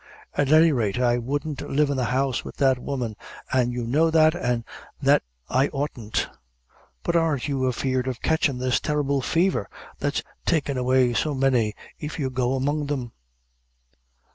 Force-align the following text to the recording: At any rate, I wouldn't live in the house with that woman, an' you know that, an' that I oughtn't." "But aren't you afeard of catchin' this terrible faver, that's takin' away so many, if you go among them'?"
At 0.33 0.51
any 0.51 0.71
rate, 0.71 0.97
I 0.99 1.19
wouldn't 1.19 1.61
live 1.61 1.91
in 1.91 1.95
the 1.95 2.05
house 2.05 2.43
with 2.43 2.57
that 2.57 2.79
woman, 2.79 3.15
an' 3.53 3.71
you 3.71 3.85
know 3.85 4.09
that, 4.09 4.35
an' 4.35 4.65
that 4.99 5.21
I 5.47 5.67
oughtn't." 5.67 6.27
"But 7.03 7.15
aren't 7.15 7.47
you 7.47 7.67
afeard 7.67 8.07
of 8.07 8.19
catchin' 8.19 8.57
this 8.57 8.79
terrible 8.79 9.21
faver, 9.21 9.67
that's 9.99 10.23
takin' 10.43 10.75
away 10.75 11.13
so 11.13 11.35
many, 11.35 11.75
if 11.99 12.17
you 12.17 12.31
go 12.31 12.55
among 12.55 12.87
them'?" 12.87 13.11